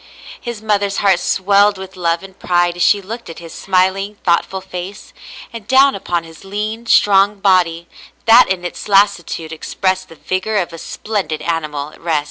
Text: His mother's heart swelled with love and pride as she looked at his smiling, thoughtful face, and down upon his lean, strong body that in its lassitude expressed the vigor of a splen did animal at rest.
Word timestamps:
His 0.41 0.63
mother's 0.63 0.97
heart 0.97 1.19
swelled 1.19 1.77
with 1.77 1.95
love 1.95 2.23
and 2.23 2.39
pride 2.39 2.75
as 2.75 2.81
she 2.81 3.03
looked 3.03 3.29
at 3.29 3.37
his 3.37 3.53
smiling, 3.53 4.15
thoughtful 4.23 4.59
face, 4.59 5.13
and 5.53 5.67
down 5.67 5.93
upon 5.93 6.23
his 6.23 6.43
lean, 6.43 6.87
strong 6.87 7.39
body 7.39 7.87
that 8.25 8.49
in 8.49 8.65
its 8.65 8.87
lassitude 8.87 9.51
expressed 9.53 10.09
the 10.09 10.15
vigor 10.15 10.57
of 10.57 10.73
a 10.73 10.79
splen 10.79 11.27
did 11.27 11.43
animal 11.43 11.91
at 11.91 12.01
rest. 12.01 12.19